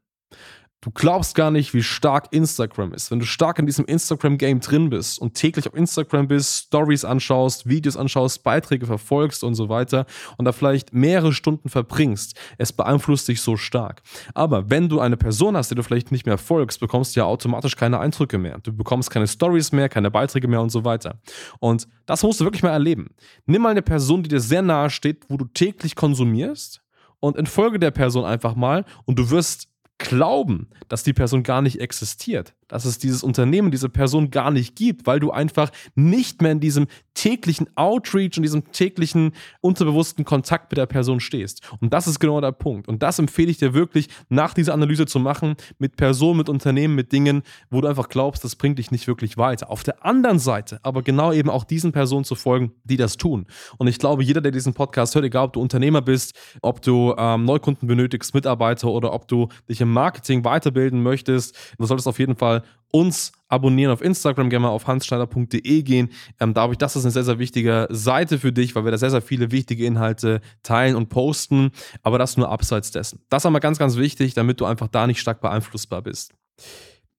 Du 0.85 0.91
glaubst 0.91 1.35
gar 1.35 1.50
nicht, 1.50 1.73
wie 1.73 1.83
stark 1.83 2.26
Instagram 2.31 2.93
ist. 2.93 3.11
Wenn 3.11 3.19
du 3.19 3.25
stark 3.25 3.59
in 3.59 3.64
diesem 3.64 3.87
Instagram-Game 3.87 4.61
drin 4.61 4.91
bist 4.91 5.19
und 5.19 5.33
täglich 5.33 5.67
auf 5.67 5.75
Instagram 5.75 6.29
bist, 6.29 6.67
Stories 6.67 7.07
anschaust, 7.07 7.67
Videos 7.67 7.97
anschaust, 7.97 8.43
Beiträge 8.43 8.85
verfolgst 8.85 9.45
und 9.45 9.55
so 9.55 9.71
weiter 9.71 10.05
und 10.37 10.45
da 10.45 10.53
vielleicht 10.53 10.93
mehrere 10.93 11.33
Stunden 11.33 11.71
verbringst, 11.71 12.38
es 12.59 12.75
beeinflusst 12.75 13.29
dich 13.29 13.41
so 13.41 13.57
stark. 13.57 14.03
Aber 14.35 14.69
wenn 14.69 14.91
du 14.91 15.00
eine 15.00 15.17
Person 15.17 15.57
hast, 15.57 15.71
die 15.71 15.75
du 15.75 15.83
vielleicht 15.83 16.12
nicht 16.12 16.26
mehr 16.26 16.37
folgst, 16.37 16.81
bekommst 16.81 17.17
du 17.17 17.21
ja 17.21 17.25
automatisch 17.25 17.76
keine 17.76 17.99
Eindrücke 17.99 18.37
mehr. 18.37 18.59
Du 18.62 18.71
bekommst 18.71 19.11
keine 19.11 19.26
Stories 19.26 19.73
mehr, 19.73 19.88
keine 19.88 20.11
Beiträge 20.11 20.49
mehr 20.49 20.61
und 20.61 20.69
so 20.69 20.85
weiter. 20.85 21.19
Und 21.61 21.88
das 22.05 22.23
musst 22.23 22.41
du 22.41 22.45
wirklich 22.45 22.62
mal 22.62 22.73
erleben. 22.73 23.09
Nimm 23.47 23.62
mal 23.62 23.71
eine 23.71 23.81
Person, 23.81 24.23
die 24.23 24.29
dir 24.29 24.41
sehr 24.41 24.61
nahe 24.61 24.91
steht, 24.91 25.25
wo 25.31 25.38
du 25.38 25.47
täglich 25.47 25.97
konsumierst 25.97 26.83
und 27.21 27.38
entfolge 27.38 27.79
der 27.79 27.91
Person 27.91 28.26
einfach 28.26 28.55
mal 28.55 28.85
und 29.07 29.19
du 29.19 29.31
wirst 29.31 29.69
glauben, 29.99 30.69
dass 30.89 31.03
die 31.03 31.13
Person 31.13 31.43
gar 31.43 31.63
nicht 31.63 31.81
existiert 31.81 32.55
dass 32.69 32.85
es 32.85 32.99
dieses 32.99 33.23
Unternehmen, 33.23 33.71
diese 33.71 33.89
Person 33.89 34.31
gar 34.31 34.51
nicht 34.51 34.77
gibt, 34.77 35.07
weil 35.07 35.21
du 35.21 35.31
einfach 35.31 35.71
nicht 35.95 36.43
mehr 36.43 36.53
in 36.53 36.61
diesem 36.61 36.87
täglichen 37.15 37.69
Outreach 37.77 38.37
und 38.37 38.43
diesem 38.43 38.73
täglichen 38.73 39.33
unterbewussten 39.61 40.25
Kontakt 40.25 40.73
mit 40.73 40.79
der 40.79 40.87
Person 40.87 41.21
stehst. 41.21 41.63
Und 41.81 41.93
das 41.93 42.09
ist 42.09 42.19
genau 42.19 42.41
der 42.41 42.53
Punkt. 42.53 42.89
Und 42.89 43.03
das 43.03 43.19
empfehle 43.19 43.51
ich 43.51 43.59
dir 43.59 43.75
wirklich, 43.75 44.09
nach 44.29 44.55
dieser 44.55 44.75
Analyse 44.75 45.07
zu 45.07 45.21
machen, 45.21 45.55
mit 45.79 45.97
Personen, 45.97 46.39
mit 46.39 46.49
Unternehmen, 46.49 46.97
mit 46.97 47.13
Dingen, 47.13 47.43
wo 47.71 47.81
du 47.81 47.87
einfach 47.87 48.09
glaubst, 48.09 48.43
das 48.43 48.57
bringt 48.57 48.79
dich 48.79 48.91
nicht 48.91 49.07
wirklich 49.07 49.37
weiter. 49.37 49.71
Auf 49.71 49.85
der 49.85 50.05
anderen 50.05 50.39
Seite 50.39 50.81
aber 50.83 51.03
genau 51.03 51.33
eben 51.33 51.51
auch 51.51 51.65
diesen 51.65 51.93
Personen 51.93 52.25
zu 52.25 52.35
folgen, 52.35 52.73
die 52.83 52.97
das 52.97 53.17
tun. 53.17 53.47
Und 53.79 53.87
ich 53.87 53.99
glaube, 53.99 54.25
jeder, 54.25 54.41
der 54.41 54.51
diesen 54.51 54.75
Podcast 54.75 55.15
hört, 55.15 55.25
egal 55.25 55.47
ob 55.47 55.53
du 55.53 55.61
Unternehmer 55.61 56.03
bist, 56.03 56.35
ob 56.63 56.83
du 56.83 57.15
ähm, 57.17 57.45
Neukunden 57.45 57.87
benötigst, 57.87 58.35
Mitarbeiter 58.35 58.89
oder 58.89 59.13
ob 59.13 59.29
du 59.29 59.49
dich 59.69 59.81
im 59.85 59.93
Marketing 59.93 60.45
weiterbilden 60.45 61.03
möchtest, 61.03 61.57
du 61.79 61.87
solltest 61.87 62.09
auf 62.09 62.19
jeden 62.19 62.37
Fall 62.37 62.62
uns 62.91 63.33
abonnieren 63.49 63.93
auf 63.93 64.03
Instagram, 64.03 64.50
gerne 64.50 64.67
mal 64.67 64.73
auf 64.73 64.87
hansschneider.de 64.87 65.83
gehen. 65.83 66.11
Ähm, 66.38 66.55
da 66.55 66.62
habe 66.62 66.75
ich, 66.75 66.79
das 66.79 66.95
ist 66.95 67.05
eine 67.05 67.11
sehr, 67.11 67.25
sehr 67.25 67.41
wichtige 67.41 67.88
Seite 67.91 68.38
für 68.38 68.53
dich, 68.53 68.75
weil 68.76 68.85
wir 68.85 68.93
da 68.93 68.99
sehr, 68.99 69.11
sehr 69.11 69.23
viele 69.23 69.50
wichtige 69.50 69.85
Inhalte 69.85 70.41
teilen 70.62 70.95
und 70.95 71.09
posten, 71.09 71.73
aber 72.03 72.19
das 72.19 72.37
nur 72.37 72.50
abseits 72.50 72.93
dessen. 72.93 73.21
Das 73.31 73.43
ist 73.43 73.47
einmal 73.47 73.61
ganz, 73.61 73.79
ganz 73.79 73.97
wichtig, 73.97 74.35
damit 74.35 74.61
du 74.61 74.64
einfach 74.64 74.88
da 74.88 75.09
nicht 75.09 75.21
stark 75.21 75.41
beeinflussbar 75.41 76.03
bist. 76.03 76.35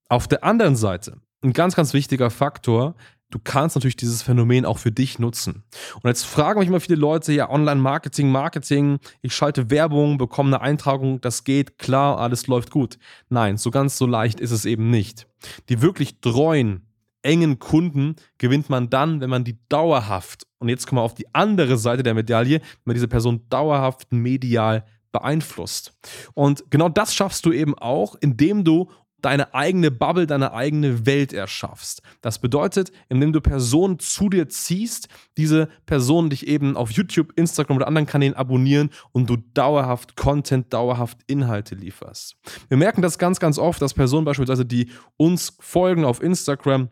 Auf 0.07 0.27
der 0.29 0.43
anderen 0.45 0.77
Seite, 0.77 1.17
ein 1.43 1.51
ganz, 1.51 1.75
ganz 1.75 1.93
wichtiger 1.93 2.29
Faktor, 2.29 2.95
du 3.32 3.39
kannst 3.44 3.75
natürlich 3.75 3.96
dieses 3.96 4.22
Phänomen 4.22 4.65
auch 4.65 4.77
für 4.77 4.91
dich 4.91 5.20
nutzen. 5.20 5.63
Und 5.96 6.05
jetzt 6.05 6.25
fragen 6.25 6.60
mich 6.60 6.70
immer 6.70 6.79
viele 6.79 6.98
Leute, 6.98 7.34
ja, 7.34 7.50
Online-Marketing, 7.50 8.32
Marketing, 8.32 9.00
ich 9.22 9.36
schalte 9.36 9.70
Werbung, 9.70 10.17
bekomme 10.17 10.55
eine 10.55 10.62
Eintragung, 10.62 11.22
das 11.22 11.44
geht, 11.44 11.77
klar, 11.77 12.20
alles 12.20 12.48
läuft 12.48 12.72
gut. 12.72 12.98
Nein, 13.29 13.58
so 13.58 13.72
ganz 13.72 13.98
so 13.98 14.05
leicht 14.05 14.39
ist 14.39 14.51
es 14.51 14.65
eben 14.65 14.89
nicht. 14.89 15.27
Die 15.70 15.82
wirklich 15.82 16.22
treuen, 16.22 16.88
engen 17.22 17.60
Kunden 17.60 18.15
gewinnt 18.38 18.70
man 18.70 18.89
dann, 18.89 19.20
wenn 19.20 19.29
man 19.29 19.44
die 19.44 19.58
dauerhaft, 19.67 20.46
und 20.60 20.70
jetzt 20.70 20.88
kommen 20.88 21.00
wir 21.00 21.03
auf 21.03 21.15
die 21.15 21.34
andere 21.34 21.77
Seite 21.77 22.03
der 22.03 22.13
Medaille, 22.13 22.60
wenn 22.60 22.82
man 22.86 22.94
diese 22.94 23.08
Person 23.08 23.41
dauerhaft 23.50 24.12
medial 24.12 24.86
beeinflusst. 25.12 25.94
Und 26.34 26.65
genau 26.70 26.89
das 26.89 27.15
schaffst 27.15 27.46
du 27.46 27.53
eben 27.53 27.77
auch, 27.77 28.15
indem 28.20 28.63
du 28.63 28.91
deine 29.25 29.55
eigene 29.55 29.89
Bubble, 29.89 30.27
deine 30.27 30.53
eigene 30.53 31.08
Welt 31.08 31.34
erschaffst. 31.34 32.03
Das 32.22 32.38
bedeutet, 32.38 32.91
indem 33.10 33.34
du 33.34 33.41
Personen 33.41 33.98
zu 33.98 34.29
dir 34.29 34.48
ziehst, 34.50 35.10
diese 35.36 35.67
Personen 35.88 36.29
dich 36.29 36.46
eben 36.48 36.77
auf 36.77 36.91
YouTube, 36.91 37.34
Instagram 37.36 37.77
oder 37.77 37.88
anderen 37.88 38.05
Kanälen 38.05 38.36
abonnieren 38.36 38.91
und 39.13 39.27
du 39.27 39.38
dauerhaft 39.55 40.15
Content, 40.15 40.72
dauerhaft 40.72 41.17
Inhalte 41.25 41.74
lieferst. 41.74 42.36
Wir 42.67 42.77
merken 42.77 43.01
das 43.01 43.17
ganz, 43.17 43.39
ganz 43.39 43.58
oft, 43.58 43.82
dass 43.82 43.96
Personen 43.96 44.25
beispielsweise, 44.25 44.63
die 44.63 44.91
uns 45.17 45.58
folgen 45.60 46.05
auf 46.05 46.22
Instagram, 46.22 46.89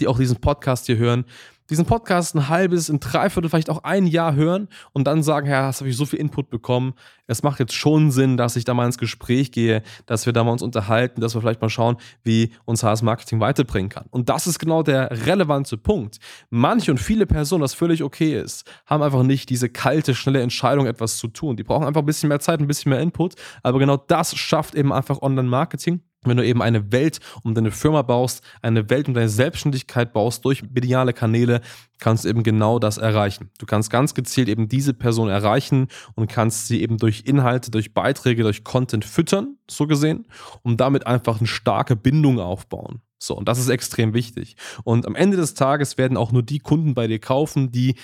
die 0.00 0.06
auch 0.06 0.18
diesen 0.18 0.40
Podcast 0.40 0.86
hier 0.86 0.96
hören, 0.96 1.26
diesen 1.70 1.84
Podcast 1.84 2.34
ein 2.34 2.48
halbes, 2.48 2.88
ein 2.88 3.00
Dreiviertel, 3.00 3.50
vielleicht 3.50 3.70
auch 3.70 3.84
ein 3.84 4.06
Jahr 4.06 4.34
hören 4.34 4.68
und 4.92 5.04
dann 5.04 5.22
sagen, 5.22 5.48
ja, 5.48 5.64
hast 5.64 5.80
habe 5.80 5.90
ich 5.90 5.96
so 5.96 6.06
viel 6.06 6.18
Input 6.18 6.50
bekommen. 6.50 6.94
Es 7.26 7.42
macht 7.42 7.60
jetzt 7.60 7.74
schon 7.74 8.10
Sinn, 8.10 8.36
dass 8.36 8.56
ich 8.56 8.64
da 8.64 8.74
mal 8.74 8.86
ins 8.86 8.98
Gespräch 8.98 9.52
gehe, 9.52 9.82
dass 10.06 10.24
wir 10.26 10.32
da 10.32 10.44
mal 10.44 10.52
uns 10.52 10.62
unterhalten, 10.62 11.20
dass 11.20 11.34
wir 11.34 11.42
vielleicht 11.42 11.60
mal 11.60 11.68
schauen, 11.68 11.96
wie 12.22 12.52
uns 12.64 12.82
HS 12.82 13.02
Marketing 13.02 13.40
weiterbringen 13.40 13.90
kann. 13.90 14.06
Und 14.10 14.28
das 14.28 14.46
ist 14.46 14.58
genau 14.58 14.82
der 14.82 15.26
relevante 15.26 15.76
Punkt. 15.76 16.18
Manche 16.50 16.90
und 16.90 16.98
viele 16.98 17.26
Personen, 17.26 17.60
das 17.60 17.74
völlig 17.74 18.02
okay 18.02 18.40
ist, 18.40 18.68
haben 18.86 19.02
einfach 19.02 19.22
nicht 19.22 19.50
diese 19.50 19.68
kalte, 19.68 20.14
schnelle 20.14 20.40
Entscheidung, 20.40 20.86
etwas 20.86 21.18
zu 21.18 21.28
tun. 21.28 21.56
Die 21.56 21.64
brauchen 21.64 21.86
einfach 21.86 22.02
ein 22.02 22.06
bisschen 22.06 22.28
mehr 22.28 22.40
Zeit, 22.40 22.60
ein 22.60 22.66
bisschen 22.66 22.90
mehr 22.90 23.00
Input. 23.00 23.34
Aber 23.62 23.78
genau 23.78 23.96
das 23.96 24.36
schafft 24.36 24.74
eben 24.74 24.92
einfach 24.92 25.20
Online-Marketing 25.20 26.00
wenn 26.24 26.36
du 26.36 26.44
eben 26.44 26.62
eine 26.62 26.90
Welt 26.92 27.20
um 27.42 27.54
deine 27.54 27.70
Firma 27.70 28.02
baust, 28.02 28.42
eine 28.62 28.90
Welt 28.90 29.08
um 29.08 29.14
deine 29.14 29.28
Selbstständigkeit 29.28 30.12
baust 30.12 30.44
durch 30.44 30.62
mediale 30.62 31.12
Kanäle, 31.12 31.60
kannst 31.98 32.24
du 32.24 32.28
eben 32.28 32.42
genau 32.42 32.78
das 32.78 32.98
erreichen. 32.98 33.50
Du 33.58 33.66
kannst 33.66 33.90
ganz 33.90 34.14
gezielt 34.14 34.48
eben 34.48 34.68
diese 34.68 34.94
Person 34.94 35.28
erreichen 35.28 35.88
und 36.14 36.28
kannst 36.28 36.66
sie 36.66 36.82
eben 36.82 36.98
durch 36.98 37.22
Inhalte, 37.24 37.70
durch 37.70 37.94
Beiträge, 37.94 38.42
durch 38.42 38.64
Content 38.64 39.04
füttern, 39.04 39.56
so 39.70 39.86
gesehen, 39.86 40.26
um 40.62 40.76
damit 40.76 41.06
einfach 41.06 41.38
eine 41.38 41.46
starke 41.46 41.96
Bindung 41.96 42.40
aufbauen. 42.40 43.00
So, 43.20 43.36
und 43.36 43.48
das 43.48 43.58
ist 43.58 43.68
extrem 43.68 44.14
wichtig. 44.14 44.56
Und 44.84 45.06
am 45.06 45.14
Ende 45.14 45.36
des 45.36 45.54
Tages 45.54 45.98
werden 45.98 46.16
auch 46.16 46.32
nur 46.32 46.42
die 46.42 46.60
Kunden 46.60 46.94
bei 46.94 47.06
dir 47.06 47.18
kaufen, 47.18 47.72
die 47.72 47.96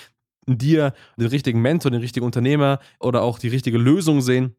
dir 0.47 0.93
den 1.17 1.27
richtigen 1.27 1.61
Mentor, 1.61 1.91
den 1.91 2.01
richtigen 2.01 2.25
Unternehmer 2.25 2.79
oder 2.99 3.23
auch 3.23 3.39
die 3.39 3.47
richtige 3.47 3.77
Lösung 3.77 4.21
sehen, 4.21 4.55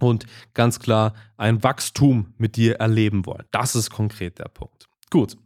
und 0.00 0.26
ganz 0.54 0.80
klar 0.80 1.14
ein 1.36 1.62
Wachstum 1.62 2.34
mit 2.38 2.56
dir 2.56 2.76
erleben 2.76 3.26
wollen. 3.26 3.44
Das 3.50 3.74
ist 3.74 3.90
konkret 3.90 4.38
der 4.38 4.48
Punkt. 4.48 4.88
Gut. 5.10 5.36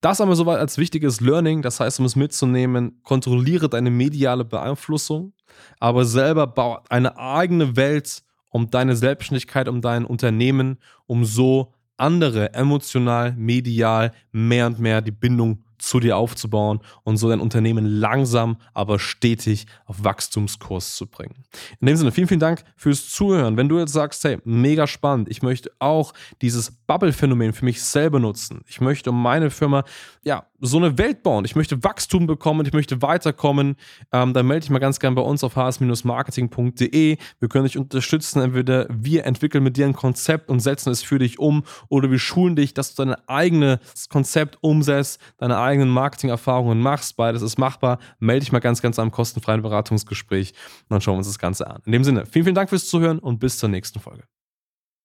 Das 0.00 0.20
haben 0.20 0.28
wir 0.28 0.36
soweit 0.36 0.58
als 0.58 0.76
wichtiges 0.76 1.22
Learning. 1.22 1.62
Das 1.62 1.80
heißt, 1.80 1.98
um 1.98 2.04
es 2.04 2.14
mitzunehmen, 2.14 3.00
kontrolliere 3.04 3.70
deine 3.70 3.90
mediale 3.90 4.44
Beeinflussung, 4.44 5.32
aber 5.80 6.04
selber 6.04 6.46
baue 6.46 6.82
eine 6.90 7.16
eigene 7.16 7.76
Welt 7.76 8.22
um 8.50 8.70
deine 8.70 8.96
Selbstständigkeit, 8.96 9.66
um 9.66 9.80
dein 9.80 10.04
Unternehmen, 10.04 10.78
um 11.06 11.24
so 11.24 11.72
andere 11.96 12.52
emotional, 12.52 13.32
medial 13.32 14.12
mehr 14.30 14.66
und 14.66 14.78
mehr 14.78 15.00
die 15.00 15.10
Bindung 15.10 15.64
zu 15.86 16.00
dir 16.00 16.16
aufzubauen 16.16 16.80
und 17.02 17.16
so 17.16 17.28
dein 17.28 17.40
Unternehmen 17.40 17.86
langsam, 17.86 18.56
aber 18.72 18.98
stetig 18.98 19.66
auf 19.86 20.04
Wachstumskurs 20.04 20.96
zu 20.96 21.06
bringen. 21.06 21.34
In 21.80 21.86
dem 21.86 21.96
Sinne, 21.96 22.12
vielen, 22.12 22.28
vielen 22.28 22.40
Dank 22.40 22.64
fürs 22.76 23.10
Zuhören. 23.10 23.56
Wenn 23.56 23.68
du 23.68 23.78
jetzt 23.78 23.92
sagst, 23.92 24.24
hey, 24.24 24.38
mega 24.44 24.86
spannend, 24.86 25.28
ich 25.28 25.42
möchte 25.42 25.70
auch 25.78 26.12
dieses 26.42 26.70
Bubble-Phänomen 26.70 27.52
für 27.52 27.64
mich 27.64 27.82
selber 27.82 28.18
nutzen. 28.18 28.62
Ich 28.66 28.80
möchte 28.80 29.10
um 29.10 29.22
meine 29.22 29.50
Firma, 29.50 29.84
ja, 30.22 30.46
so 30.60 30.76
eine 30.76 30.98
Welt 30.98 31.22
bauen. 31.22 31.44
Ich 31.44 31.56
möchte 31.56 31.82
Wachstum 31.82 32.26
bekommen, 32.26 32.66
ich 32.66 32.72
möchte 32.72 33.02
weiterkommen. 33.02 33.76
Ähm, 34.12 34.32
dann 34.32 34.46
melde 34.46 34.60
dich 34.60 34.70
mal 34.70 34.78
ganz 34.78 35.00
gern 35.00 35.14
bei 35.14 35.22
uns 35.22 35.44
auf 35.44 35.56
hs-marketing.de. 35.56 37.16
Wir 37.40 37.48
können 37.48 37.64
dich 37.64 37.78
unterstützen. 37.78 38.40
Entweder 38.40 38.86
wir 38.90 39.24
entwickeln 39.24 39.64
mit 39.64 39.76
dir 39.76 39.86
ein 39.86 39.94
Konzept 39.94 40.48
und 40.50 40.60
setzen 40.60 40.90
es 40.90 41.02
für 41.02 41.18
dich 41.18 41.38
um 41.38 41.64
oder 41.88 42.10
wir 42.10 42.18
schulen 42.18 42.56
dich, 42.56 42.74
dass 42.74 42.94
du 42.94 43.04
dein 43.04 43.14
eigenes 43.28 44.08
Konzept 44.08 44.58
umsetzt, 44.60 45.20
deine 45.38 45.58
eigenen 45.58 45.90
Marketing-Erfahrungen 45.90 46.80
machst. 46.80 47.16
Beides 47.16 47.42
ist 47.42 47.58
machbar. 47.58 47.98
Melde 48.18 48.40
dich 48.40 48.52
mal 48.52 48.60
ganz, 48.60 48.80
ganz 48.80 48.98
am 48.98 49.10
kostenfreien 49.10 49.62
Beratungsgespräch 49.62 50.52
und 50.82 50.90
dann 50.90 51.00
schauen 51.00 51.14
wir 51.14 51.18
uns 51.18 51.28
das 51.28 51.38
Ganze 51.38 51.66
an. 51.66 51.82
In 51.84 51.92
dem 51.92 52.04
Sinne, 52.04 52.26
vielen, 52.26 52.44
vielen 52.44 52.54
Dank 52.54 52.70
fürs 52.70 52.88
Zuhören 52.88 53.18
und 53.18 53.38
bis 53.38 53.58
zur 53.58 53.68
nächsten 53.68 54.00
Folge. 54.00 54.24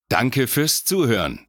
Danke 0.09 0.47
fürs 0.47 0.83
Zuhören. 0.83 1.48